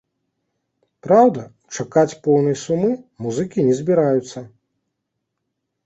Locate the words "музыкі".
3.27-3.59